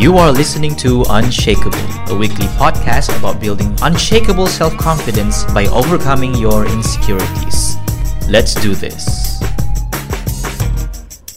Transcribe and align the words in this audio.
You 0.00 0.16
are 0.16 0.32
listening 0.32 0.76
to 0.76 1.04
Unshakable, 1.10 1.76
a 2.08 2.16
weekly 2.16 2.46
podcast 2.56 3.14
about 3.18 3.38
building 3.38 3.76
unshakable 3.82 4.46
self 4.46 4.74
confidence 4.78 5.44
by 5.52 5.66
overcoming 5.66 6.34
your 6.36 6.64
insecurities. 6.64 7.76
Let's 8.26 8.54
do 8.54 8.74
this. 8.74 9.38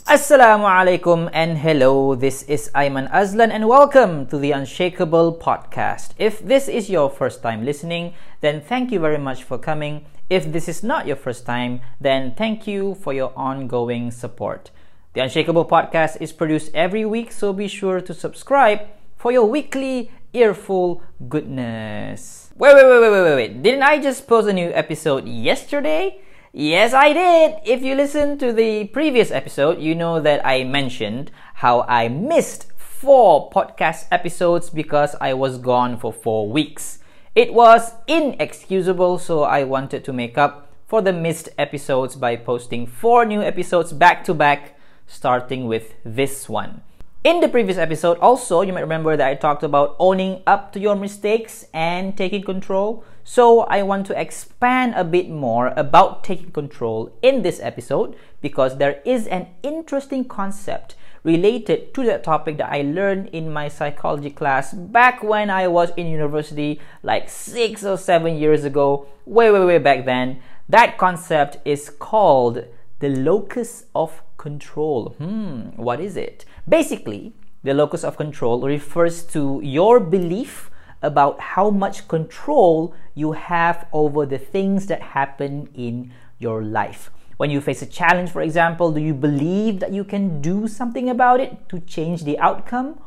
Assalamu 0.08 0.64
alaikum 0.64 1.30
and 1.34 1.58
hello. 1.58 2.16
This 2.16 2.44
is 2.44 2.72
Aiman 2.74 3.12
Azlan 3.12 3.52
and 3.52 3.68
welcome 3.68 4.28
to 4.28 4.38
the 4.38 4.54
Unshakable 4.54 5.36
podcast. 5.36 6.12
If 6.18 6.40
this 6.40 6.70
is 6.70 6.90
your 6.90 7.10
first 7.10 7.44
time 7.44 7.66
listening, 7.66 8.14
then 8.40 8.62
thank 8.62 8.94
you 8.94 9.02
very 9.02 9.20
much 9.20 9.44
for 9.44 9.58
coming. 9.58 10.06
If 10.30 10.54
this 10.54 10.70
is 10.70 10.84
not 10.84 11.06
your 11.06 11.18
first 11.18 11.46
time, 11.46 11.82
then 12.00 12.34
thank 12.34 12.66
you 12.66 12.96
for 12.96 13.12
your 13.12 13.34
ongoing 13.36 14.10
support. 14.10 14.72
The 15.14 15.22
Unshakable 15.22 15.66
podcast 15.66 16.18
is 16.22 16.34
produced 16.34 16.72
every 16.74 17.06
week, 17.06 17.32
so 17.32 17.54
be 17.54 17.68
sure 17.68 18.02
to 18.02 18.16
subscribe 18.16 18.82
for 19.16 19.32
your 19.32 19.46
weekly 19.46 20.10
earful 20.34 21.04
goodness. 21.30 22.50
Wait, 22.58 22.74
wait, 22.74 22.84
wait, 22.84 23.00
wait, 23.00 23.12
wait, 23.12 23.36
wait. 23.36 23.62
Didn't 23.62 23.84
I 23.84 24.02
just 24.02 24.28
post 24.28 24.48
a 24.48 24.54
new 24.54 24.72
episode 24.74 25.28
yesterday? 25.28 26.20
Yes, 26.52 26.96
I 26.96 27.14
did. 27.14 27.58
If 27.64 27.84
you 27.84 27.94
listen 27.94 28.40
to 28.40 28.52
the 28.52 28.86
previous 28.86 29.30
episode, 29.30 29.80
you 29.80 29.94
know 29.94 30.20
that 30.20 30.44
I 30.44 30.64
mentioned 30.64 31.30
how 31.62 31.82
I 31.82 32.08
missed 32.08 32.72
four 32.76 33.52
podcast 33.52 34.08
episodes 34.10 34.72
because 34.72 35.16
I 35.22 35.36
was 35.36 35.60
gone 35.60 36.00
for 36.00 36.12
four 36.12 36.50
weeks. 36.50 36.98
It 37.36 37.54
was 37.54 37.94
inexcusable, 38.08 39.20
so 39.20 39.44
I 39.44 39.64
wanted 39.64 40.04
to 40.06 40.12
make 40.12 40.40
up 40.40 40.74
for 40.88 41.04
the 41.04 41.14
missed 41.14 41.50
episodes 41.60 42.16
by 42.16 42.36
posting 42.36 42.88
four 42.88 43.26
new 43.26 43.44
episodes 43.44 43.94
back 43.94 44.24
to 44.24 44.34
back, 44.34 44.73
starting 45.08 45.68
with 45.68 45.94
this 46.04 46.48
one. 46.50 46.82
In 47.24 47.40
the 47.40 47.48
previous 47.48 47.78
episode, 47.78 48.18
also, 48.20 48.62
you 48.62 48.74
might 48.74 48.82
remember 48.82 49.16
that 49.16 49.28
I 49.28 49.36
talked 49.36 49.64
about 49.64 49.96
owning 49.98 50.42
up 50.46 50.74
to 50.74 50.80
your 50.80 50.96
mistakes 50.96 51.66
and 51.74 52.18
taking 52.18 52.44
control. 52.44 53.06
So, 53.24 53.62
I 53.62 53.82
want 53.84 54.06
to 54.08 54.20
expand 54.20 54.94
a 54.96 55.06
bit 55.06 55.30
more 55.30 55.74
about 55.78 56.26
taking 56.26 56.52
control 56.52 57.16
in 57.22 57.42
this 57.42 57.62
episode 57.62 58.18
because 58.42 58.78
there 58.78 59.02
is 59.06 59.26
an 59.28 59.48
interesting 59.64 60.26
concept 60.26 60.96
related 61.24 61.94
to 61.94 62.04
that 62.04 62.24
topic 62.24 62.58
that 62.58 62.72
I 62.72 62.82
learned 62.82 63.30
in 63.30 63.52
my 63.52 63.70
psychology 63.70 64.30
class 64.30 64.74
back 64.74 65.24
when 65.24 65.50
I 65.50 65.68
was 65.70 65.92
in 65.96 66.08
university, 66.08 66.82
like 67.02 67.30
six 67.30 67.86
or 67.86 67.98
seven 67.98 68.36
years 68.36 68.66
ago, 68.66 69.08
way, 69.26 69.50
way, 69.50 69.64
way 69.64 69.78
back 69.78 70.04
then. 70.04 70.42
That 70.68 70.98
concept 70.98 71.58
is 71.66 71.90
called 71.90 72.66
the 73.00 73.10
locus 73.10 73.86
of 73.96 74.22
control. 74.44 75.16
Hmm, 75.18 75.72
what 75.80 76.02
is 76.04 76.18
it? 76.18 76.44
Basically, 76.68 77.32
the 77.64 77.74
locus 77.74 78.04
of 78.04 78.18
control 78.18 78.60
refers 78.68 79.24
to 79.32 79.62
your 79.64 80.02
belief 80.02 80.70
about 81.02 81.40
how 81.56 81.70
much 81.70 82.08
control 82.10 82.94
you 83.16 83.32
have 83.32 83.88
over 83.94 84.26
the 84.26 84.38
things 84.38 84.88
that 84.88 85.16
happen 85.16 85.70
in 85.74 86.12
your 86.40 86.62
life. 86.62 87.10
When 87.38 87.50
you 87.50 87.62
face 87.62 87.82
a 87.82 87.88
challenge, 87.88 88.32
for 88.32 88.42
example, 88.42 88.92
do 88.92 89.00
you 89.00 89.14
believe 89.14 89.80
that 89.80 89.94
you 89.94 90.04
can 90.04 90.42
do 90.42 90.68
something 90.68 91.10
about 91.10 91.40
it 91.40 91.70
to 91.70 91.80
change 91.80 92.24
the 92.24 92.38
outcome? 92.40 93.00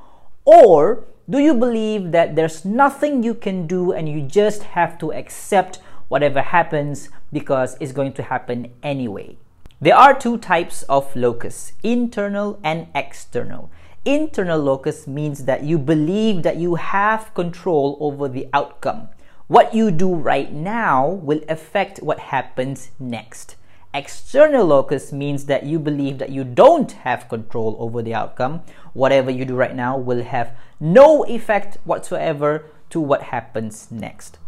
Or 0.44 1.04
do 1.28 1.38
you 1.38 1.52
believe 1.52 2.12
that 2.12 2.34
there's 2.34 2.64
nothing 2.64 3.22
you 3.22 3.34
can 3.34 3.66
do 3.66 3.92
and 3.92 4.08
you 4.08 4.22
just 4.22 4.62
have 4.72 4.96
to 5.04 5.12
accept 5.12 5.80
whatever 6.08 6.40
happens 6.40 7.10
because 7.32 7.76
it's 7.78 7.92
going 7.92 8.14
to 8.14 8.22
happen 8.22 8.72
anyway? 8.82 9.36
There 9.78 9.94
are 9.94 10.18
two 10.18 10.38
types 10.38 10.84
of 10.84 11.14
locus 11.14 11.74
internal 11.82 12.58
and 12.64 12.88
external. 12.94 13.70
Internal 14.06 14.58
locus 14.58 15.06
means 15.06 15.44
that 15.44 15.64
you 15.64 15.76
believe 15.76 16.44
that 16.44 16.56
you 16.56 16.76
have 16.76 17.34
control 17.34 17.98
over 18.00 18.26
the 18.26 18.48
outcome. 18.54 19.10
What 19.48 19.74
you 19.74 19.90
do 19.90 20.14
right 20.14 20.50
now 20.50 21.06
will 21.06 21.42
affect 21.46 21.98
what 21.98 22.32
happens 22.32 22.90
next. 22.98 23.56
External 23.92 24.64
locus 24.64 25.12
means 25.12 25.44
that 25.44 25.64
you 25.64 25.78
believe 25.78 26.16
that 26.18 26.30
you 26.30 26.42
don't 26.42 26.92
have 26.92 27.28
control 27.28 27.76
over 27.78 28.00
the 28.00 28.14
outcome. 28.14 28.62
Whatever 28.94 29.30
you 29.30 29.44
do 29.44 29.56
right 29.56 29.76
now 29.76 29.98
will 29.98 30.24
have 30.24 30.56
no 30.80 31.24
effect 31.24 31.76
whatsoever 31.84 32.64
to 32.88 32.98
what 32.98 33.24
happens 33.24 33.88
next. 33.90 34.38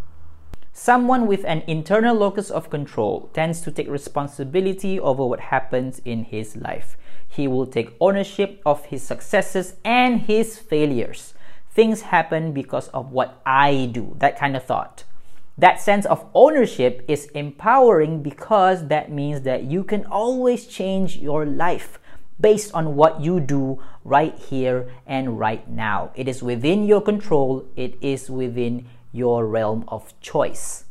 Someone 0.81 1.27
with 1.27 1.45
an 1.45 1.65
internal 1.67 2.15
locus 2.15 2.53
of 2.53 2.71
control 2.71 3.31
tends 3.35 3.61
to 3.63 3.73
take 3.73 3.91
responsibility 3.91 5.01
over 5.01 5.27
what 5.27 5.41
happens 5.41 6.01
in 6.05 6.23
his 6.23 6.55
life. 6.55 6.97
He 7.27 7.49
will 7.49 7.67
take 7.67 7.97
ownership 8.01 8.63
of 8.65 8.85
his 8.85 9.03
successes 9.03 9.75
and 9.85 10.21
his 10.21 10.57
failures. 10.57 11.35
Things 11.73 12.03
happen 12.03 12.53
because 12.53 12.87
of 12.91 13.11
what 13.11 13.43
I 13.45 13.91
do, 13.91 14.15
that 14.21 14.39
kind 14.39 14.55
of 14.57 14.63
thought. 14.63 15.03
That 15.59 15.81
sense 15.81 16.07
of 16.07 16.25
ownership 16.33 17.05
is 17.09 17.27
empowering 17.35 18.23
because 18.23 18.87
that 18.87 19.11
means 19.11 19.43
that 19.43 19.65
you 19.65 19.83
can 19.83 20.07
always 20.07 20.65
change 20.65 21.17
your 21.17 21.45
life 21.45 21.99
based 22.41 22.73
on 22.73 22.95
what 22.95 23.21
you 23.21 23.41
do 23.41 23.83
right 24.05 24.39
here 24.39 24.89
and 25.09 25.41
right 25.41 25.69
now. 25.69 26.13
It 26.15 26.29
is 26.29 26.41
within 26.41 26.85
your 26.85 27.01
control, 27.01 27.67
it 27.75 27.99
is 28.01 28.31
within 28.31 28.87
your 29.13 29.47
realm 29.47 29.85
of 29.89 30.19
choice. 30.21 30.85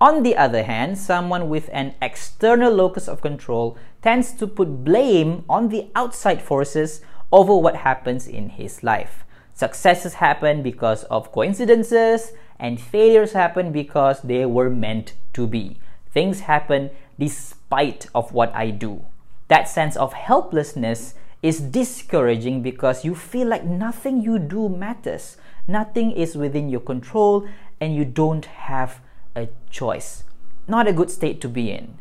On 0.00 0.22
the 0.22 0.36
other 0.36 0.62
hand, 0.62 0.96
someone 0.96 1.48
with 1.48 1.68
an 1.72 1.94
external 2.00 2.72
locus 2.72 3.08
of 3.08 3.20
control 3.20 3.76
tends 4.00 4.32
to 4.34 4.46
put 4.46 4.84
blame 4.84 5.44
on 5.48 5.68
the 5.68 5.88
outside 5.94 6.40
forces 6.40 7.00
over 7.32 7.56
what 7.56 7.76
happens 7.76 8.26
in 8.26 8.50
his 8.50 8.82
life. 8.82 9.24
Successes 9.54 10.14
happen 10.14 10.62
because 10.62 11.02
of 11.04 11.32
coincidences, 11.32 12.32
and 12.60 12.80
failures 12.80 13.32
happen 13.32 13.72
because 13.72 14.22
they 14.22 14.46
were 14.46 14.70
meant 14.70 15.14
to 15.32 15.46
be. 15.46 15.78
Things 16.12 16.40
happen 16.40 16.90
despite 17.18 18.06
of 18.14 18.32
what 18.32 18.54
I 18.54 18.70
do. 18.70 19.04
That 19.48 19.68
sense 19.68 19.96
of 19.96 20.12
helplessness 20.12 21.14
is 21.42 21.60
discouraging 21.60 22.62
because 22.62 23.04
you 23.04 23.14
feel 23.14 23.46
like 23.46 23.64
nothing 23.64 24.20
you 24.20 24.38
do 24.38 24.68
matters. 24.68 25.36
Nothing 25.66 26.12
is 26.12 26.36
within 26.36 26.68
your 26.68 26.80
control 26.80 27.46
and 27.80 27.94
you 27.94 28.04
don't 28.04 28.44
have 28.46 29.00
a 29.36 29.48
choice. 29.70 30.24
Not 30.66 30.88
a 30.88 30.92
good 30.92 31.10
state 31.10 31.40
to 31.42 31.48
be 31.48 31.70
in. 31.70 31.98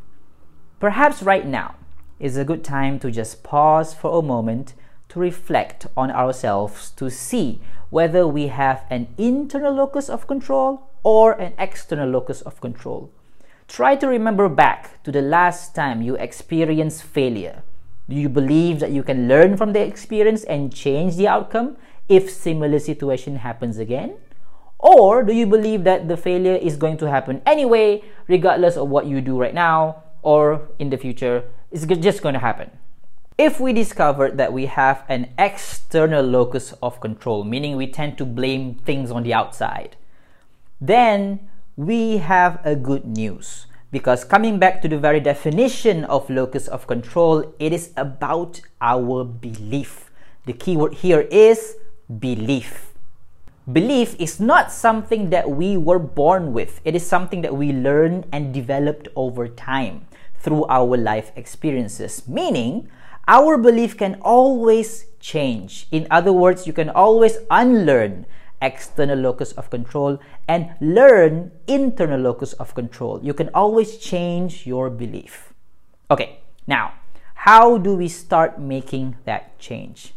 Perhaps 0.79 1.21
right 1.21 1.45
now 1.45 1.75
is 2.19 2.35
a 2.35 2.45
good 2.45 2.63
time 2.63 2.99
to 2.99 3.11
just 3.11 3.43
pause 3.43 3.93
for 3.93 4.17
a 4.17 4.21
moment 4.21 4.73
to 5.09 5.19
reflect 5.19 5.87
on 5.95 6.11
ourselves 6.11 6.91
to 6.91 7.09
see 7.09 7.61
whether 7.89 8.27
we 8.27 8.47
have 8.47 8.83
an 8.89 9.07
internal 9.17 9.73
locus 9.73 10.09
of 10.09 10.27
control 10.27 10.89
or 11.03 11.33
an 11.33 11.53
external 11.57 12.09
locus 12.09 12.41
of 12.41 12.59
control. 12.59 13.11
Try 13.67 13.95
to 13.97 14.07
remember 14.07 14.49
back 14.49 15.01
to 15.03 15.11
the 15.11 15.21
last 15.21 15.75
time 15.75 16.01
you 16.01 16.15
experienced 16.15 17.03
failure. 17.03 17.63
Do 18.09 18.16
you 18.16 18.29
believe 18.29 18.79
that 18.79 18.91
you 18.91 19.03
can 19.03 19.28
learn 19.28 19.57
from 19.57 19.73
the 19.73 19.81
experience 19.81 20.44
and 20.45 20.73
change 20.73 21.16
the 21.18 21.28
outcome 21.28 21.78
if 22.07 22.29
similar 22.31 22.79
situation 22.79 23.38
happens 23.38 23.78
again? 23.78 24.16
Or 24.79 25.23
do 25.23 25.34
you 25.34 25.45
believe 25.45 25.84
that 25.84 26.07
the 26.07 26.16
failure 26.16 26.56
is 26.56 26.78
going 26.78 26.97
to 26.97 27.09
happen 27.09 27.41
anyway, 27.45 28.03
regardless 28.28 28.78
of 28.78 28.90
what 28.90 29.07
you 29.07 29.19
do 29.22 29.40
right 29.40 29.53
now 29.53 30.03
or 30.22 30.69
in 30.79 30.90
the 30.90 30.97
future? 30.97 31.44
It's 31.72 31.85
just 31.85 32.22
going 32.22 32.34
to 32.34 32.40
happen. 32.40 32.72
If 33.38 33.59
we 33.59 33.73
discover 33.73 34.31
that 34.31 34.53
we 34.53 34.68
have 34.68 35.03
an 35.09 35.34
external 35.38 36.24
locus 36.24 36.74
of 36.81 37.01
control, 37.01 37.44
meaning 37.44 37.75
we 37.75 37.88
tend 37.88 38.18
to 38.19 38.25
blame 38.25 38.75
things 38.75 39.12
on 39.12 39.24
the 39.24 39.34
outside, 39.34 39.95
then 40.79 41.50
we 41.75 42.18
have 42.18 42.59
a 42.63 42.75
good 42.75 43.06
news. 43.06 43.68
Because 43.89 44.23
coming 44.23 44.59
back 44.59 44.81
to 44.81 44.87
the 44.87 44.97
very 44.97 45.19
definition 45.19 46.03
of 46.05 46.29
locus 46.29 46.67
of 46.67 46.87
control, 46.87 47.55
it 47.57 47.71
is 47.71 47.93
about 47.95 48.59
our 48.81 49.23
belief. 49.23 50.11
The 50.45 50.53
key 50.53 50.75
word 50.75 50.95
here 50.95 51.21
is 51.31 51.77
belief. 52.19 52.93
Belief 53.71 54.15
is 54.19 54.39
not 54.39 54.71
something 54.71 55.29
that 55.29 55.50
we 55.50 55.75
were 55.75 56.00
born 56.00 56.53
with, 56.53 56.79
it 56.85 56.95
is 56.95 57.06
something 57.06 57.41
that 57.41 57.56
we 57.56 57.73
learn 57.73 58.23
and 58.31 58.53
developed 58.53 59.07
over 59.15 59.47
time 59.47 60.07
through 60.39 60.65
our 60.67 60.95
life 60.95 61.31
experiences. 61.35 62.27
Meaning, 62.27 62.89
our 63.27 63.57
belief 63.57 63.97
can 63.97 64.19
always 64.21 65.06
change. 65.19 65.88
In 65.91 66.07
other 66.09 66.31
words, 66.31 66.65
you 66.65 66.71
can 66.71 66.89
always 66.89 67.39
unlearn 67.51 68.25
external 68.62 69.18
locus 69.18 69.51
of 69.54 69.69
control 69.69 70.19
and 70.48 70.74
learn 70.81 71.51
internal 71.68 72.19
locus 72.19 72.54
of 72.54 72.74
control. 72.74 73.19
You 73.24 73.33
can 73.33 73.50
always 73.54 73.98
change 73.98 74.65
your 74.65 74.89
belief. 74.89 75.54
Okay, 76.09 76.39
now, 76.65 76.94
how 77.33 77.77
do 77.77 77.95
we 77.95 78.07
start 78.07 78.59
making 78.59 79.15
that 79.25 79.57
change? 79.59 80.13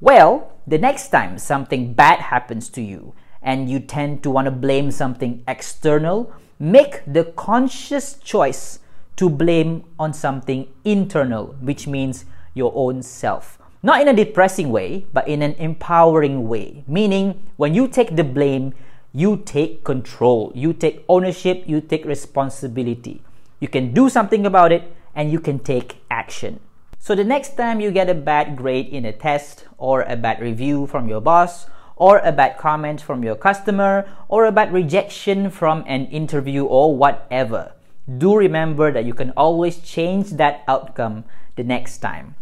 Well, 0.00 0.52
the 0.66 0.78
next 0.78 1.08
time 1.08 1.38
something 1.38 1.94
bad 1.94 2.20
happens 2.20 2.68
to 2.70 2.82
you 2.82 3.14
and 3.42 3.70
you 3.70 3.78
tend 3.78 4.22
to 4.22 4.30
want 4.30 4.46
to 4.46 4.50
blame 4.50 4.90
something 4.90 5.44
external, 5.46 6.32
make 6.58 7.02
the 7.06 7.24
conscious 7.36 8.14
choice 8.18 8.80
to 9.16 9.28
blame 9.30 9.84
on 9.98 10.12
something 10.12 10.68
internal, 10.84 11.54
which 11.60 11.86
means 11.86 12.24
your 12.54 12.72
own 12.74 13.02
self. 13.02 13.58
Not 13.84 14.00
in 14.00 14.08
a 14.08 14.16
depressing 14.16 14.72
way, 14.72 15.04
but 15.12 15.28
in 15.28 15.42
an 15.42 15.52
empowering 15.58 16.48
way. 16.48 16.84
Meaning, 16.88 17.42
when 17.60 17.74
you 17.74 17.86
take 17.86 18.16
the 18.16 18.24
blame, 18.24 18.72
you 19.12 19.36
take 19.36 19.84
control, 19.84 20.50
you 20.54 20.72
take 20.72 21.04
ownership, 21.06 21.64
you 21.66 21.82
take 21.82 22.06
responsibility. 22.06 23.20
You 23.60 23.68
can 23.68 23.92
do 23.92 24.08
something 24.08 24.46
about 24.46 24.72
it 24.72 24.96
and 25.14 25.30
you 25.30 25.38
can 25.38 25.58
take 25.58 26.00
action. 26.10 26.60
So, 26.98 27.14
the 27.14 27.28
next 27.28 27.58
time 27.58 27.78
you 27.78 27.90
get 27.90 28.08
a 28.08 28.14
bad 28.14 28.56
grade 28.56 28.88
in 28.88 29.04
a 29.04 29.12
test, 29.12 29.68
or 29.76 30.00
a 30.08 30.16
bad 30.16 30.40
review 30.40 30.86
from 30.86 31.06
your 31.06 31.20
boss, 31.20 31.66
or 31.94 32.20
a 32.24 32.32
bad 32.32 32.56
comment 32.56 33.02
from 33.02 33.22
your 33.22 33.36
customer, 33.36 34.08
or 34.28 34.46
a 34.46 34.52
bad 34.52 34.72
rejection 34.72 35.50
from 35.50 35.84
an 35.86 36.06
interview, 36.06 36.64
or 36.64 36.96
whatever, 36.96 37.72
do 38.16 38.34
remember 38.34 38.90
that 38.90 39.04
you 39.04 39.12
can 39.12 39.32
always 39.36 39.76
change 39.80 40.30
that 40.40 40.64
outcome 40.66 41.24
the 41.56 41.64
next 41.64 41.98
time. 41.98 42.34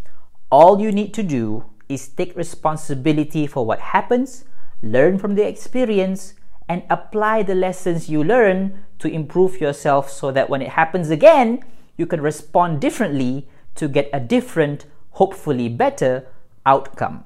All 0.53 0.79
you 0.79 0.93
need 0.93 1.15
to 1.15 1.23
do 1.23 1.65
is 1.89 2.09
take 2.09 2.37
responsibility 2.37 3.47
for 3.47 3.65
what 3.65 3.81
happens, 3.81 4.45
learn 4.83 5.19
from 5.19 5.35
the 5.35 5.49
experience, 5.49 6.35
and 6.69 6.83
apply 6.91 7.43
the 7.43 7.55
lessons 7.55 8.11
you 8.11 8.23
learn 8.23 8.85
to 8.99 9.09
improve 9.09 9.63
yourself 9.63 10.11
so 10.11 10.31
that 10.31 10.51
when 10.51 10.61
it 10.61 10.77
happens 10.77 11.09
again, 11.09 11.65
you 11.97 12.05
can 12.05 12.21
respond 12.21 12.83
differently 12.83 13.49
to 13.77 13.89
get 13.89 14.11
a 14.13 14.21
different, 14.21 14.85
hopefully 15.13 15.71
better 15.71 16.29
outcome. 16.67 17.25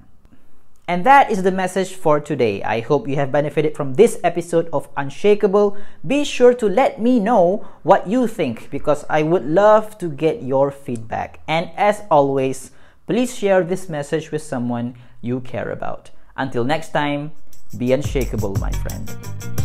And 0.87 1.05
that 1.05 1.29
is 1.29 1.43
the 1.43 1.51
message 1.51 1.95
for 1.95 2.21
today. 2.21 2.63
I 2.63 2.79
hope 2.79 3.09
you 3.09 3.17
have 3.17 3.33
benefited 3.33 3.75
from 3.75 3.95
this 3.95 4.21
episode 4.23 4.69
of 4.73 4.89
Unshakable. 4.97 5.77
Be 6.07 6.23
sure 6.23 6.55
to 6.55 6.69
let 6.69 7.01
me 7.01 7.19
know 7.19 7.67
what 7.83 8.07
you 8.07 8.29
think 8.29 8.71
because 8.71 9.05
I 9.11 9.25
would 9.25 9.45
love 9.45 9.99
to 9.99 10.09
get 10.09 10.45
your 10.45 10.71
feedback. 10.71 11.41
And 11.49 11.73
as 11.77 12.05
always, 12.09 12.71
please 13.07 13.37
share 13.37 13.63
this 13.63 13.89
message 13.89 14.31
with 14.31 14.43
someone 14.43 14.95
you 15.21 15.41
care 15.41 15.71
about. 15.71 16.11
Until 16.37 16.65
next 16.65 16.91
time, 16.91 17.33
be 17.77 17.93
unshakable, 17.93 18.55
my 18.57 18.71
friend. 18.71 19.56